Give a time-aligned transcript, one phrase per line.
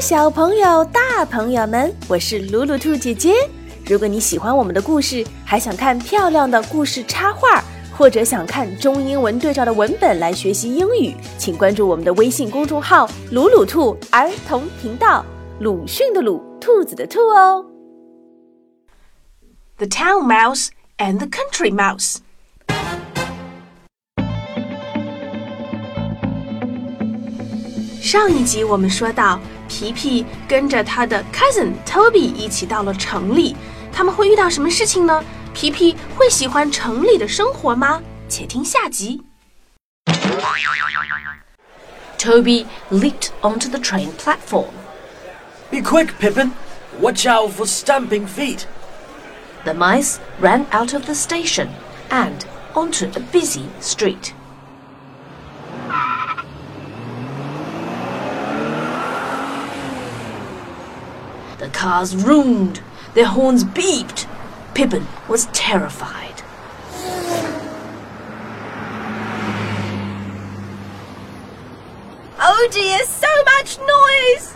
[0.00, 3.32] 小朋友、大朋友们，我是鲁鲁兔姐姐。
[3.86, 7.62] 如果你喜欢我们的故事，还想看漂亮的故事插画，
[7.96, 15.24] 或者想看中英文对照的文本来学习英语，请关注我们的微信公众号“鲁鲁兔儿童频道”。
[15.60, 17.64] 鲁迅的鲁，兔子的兔哦。
[19.78, 20.68] The Town Mouse
[20.98, 22.18] and the Country Mouse.
[29.67, 33.55] 上一集我们说到，皮皮跟着他的 cousin Toby 一起到了城里，
[33.91, 35.23] 他们会遇到什么事情呢？
[35.53, 38.01] 皮皮会喜欢城里的生活吗？
[38.29, 39.21] 且听下集。
[42.17, 44.71] Toby leaped onto the train platform.
[45.71, 46.51] Be quick, Pippin!
[46.99, 48.65] Watch out for stamping feet!
[49.63, 51.69] The mice ran out of the station
[52.09, 54.33] and onto a busy street.
[61.76, 62.80] Cars roomed,
[63.12, 64.26] their horns beeped.
[64.72, 66.42] Pippin was terrified.
[72.38, 74.54] Oh dear, so much noise!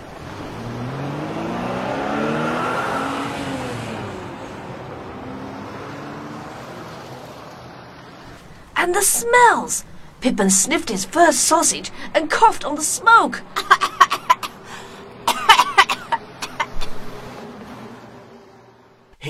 [8.77, 9.85] And the smells!
[10.23, 13.43] Pippin sniffed his first sausage and coughed on the smoke.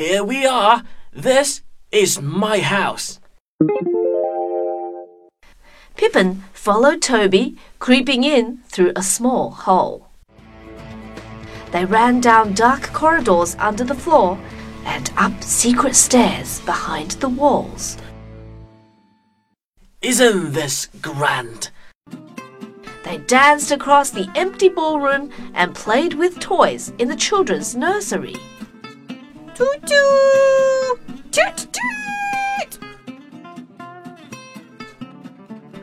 [0.00, 0.82] Here we are.
[1.12, 1.60] This
[1.92, 3.20] is my house.
[5.94, 10.08] Pippin followed Toby, creeping in through a small hole.
[11.72, 14.38] They ran down dark corridors under the floor
[14.86, 17.98] and up secret stairs behind the walls.
[20.00, 21.68] Isn't this grand?
[23.04, 28.36] They danced across the empty ballroom and played with toys in the children's nursery.
[29.61, 31.33] Toot toot!
[31.33, 32.78] Toot toot!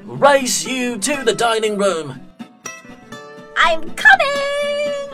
[0.03, 2.19] Race you to the dining room.
[3.55, 5.09] I'm coming!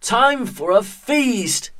[0.00, 1.72] Time for a feast.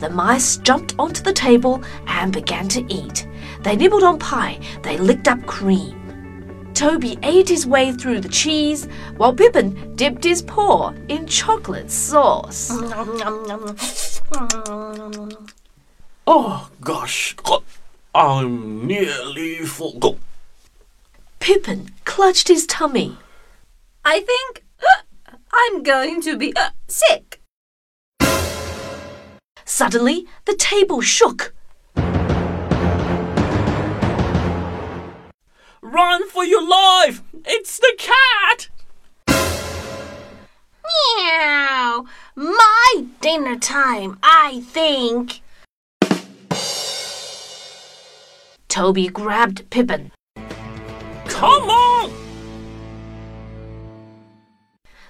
[0.00, 3.28] The mice jumped onto the table and began to eat.
[3.62, 5.96] They nibbled on pie, they licked up cream.
[6.72, 8.88] Toby ate his way through the cheese,
[9.18, 12.70] while Pippin dipped his paw in chocolate sauce.
[16.26, 17.36] Oh gosh,
[18.14, 20.18] I'm nearly full.
[21.40, 23.18] Pippin clutched his tummy.
[24.04, 24.64] I think
[25.52, 27.39] I'm going to be uh, sick.
[29.80, 31.54] Suddenly, the table shook.
[35.80, 37.22] Run for your life!
[37.46, 38.68] It's the cat!
[41.16, 42.04] Meow!
[42.36, 45.40] My dinner time, I think.
[48.68, 50.12] Toby grabbed Pippin.
[51.24, 52.12] Come on!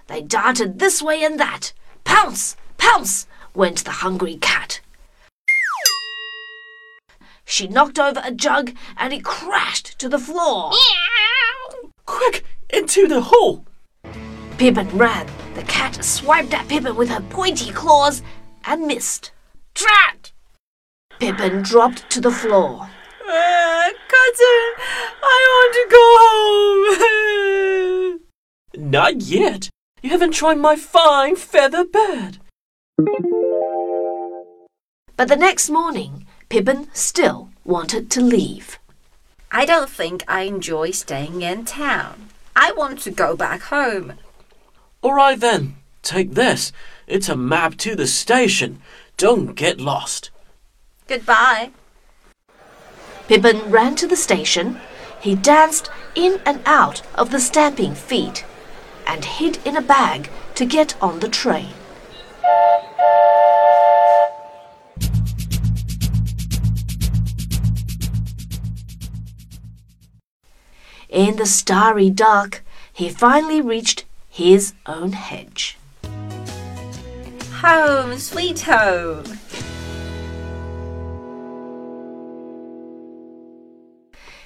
[0.06, 1.72] They darted this way and that.
[2.04, 2.54] Pounce!
[2.78, 3.26] Pounce!
[3.54, 4.80] Went the hungry cat.
[7.44, 10.72] She knocked over a jug and it crashed to the floor.
[12.06, 13.64] Quick, into the hole!
[14.56, 15.26] Pippin ran.
[15.54, 18.22] The cat swiped at Pippin with her pointy claws
[18.64, 19.32] and missed.
[19.74, 20.30] Drat!
[21.18, 22.88] Pippin dropped to the floor.
[23.28, 24.74] Uh, cousin,
[25.22, 26.04] I want to go
[28.76, 28.76] home.
[28.90, 29.70] Not yet.
[30.02, 32.38] You haven't tried my fine feather bed.
[35.16, 38.78] But the next morning, Pippin still wanted to leave.
[39.52, 42.30] I don't think I enjoy staying in town.
[42.56, 44.14] I want to go back home.
[45.02, 46.72] All right then, take this.
[47.06, 48.80] It's a map to the station.
[49.16, 50.30] Don't get lost.
[51.08, 51.70] Goodbye.
[53.28, 54.80] Pippin ran to the station.
[55.20, 58.44] He danced in and out of the stamping feet
[59.06, 61.74] and hid in a bag to get on the train.
[71.10, 72.62] In the starry dark,
[72.92, 75.76] he finally reached his own hedge.
[77.62, 79.24] Home, sweet home.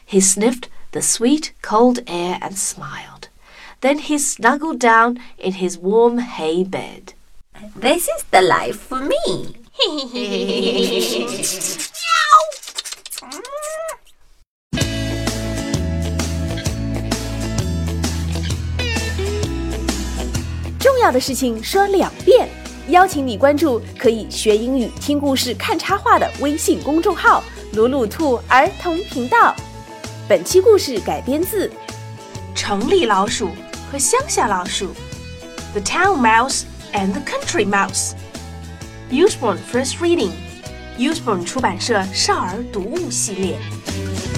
[0.07, 3.29] He sniffed the sweet, cold air and smiled.
[3.83, 7.13] Then he snuggled down in his warm hay bed.
[7.77, 9.57] This is the life for me.
[21.05, 22.49] 要的事情说两遍。
[22.89, 29.55] 邀请你关注可以学英语、听故事、看插画的微信公众号“鲁鲁兔儿童频道”。
[30.29, 31.69] 本期故事改编自
[32.55, 33.51] 《城里老鼠
[33.91, 34.87] 和乡下老鼠》
[35.73, 36.63] ，The Town Mouse
[36.93, 38.13] and the Country Mouse。
[39.11, 44.34] Usborne First Reading，Usborne 出版社少儿读物系列。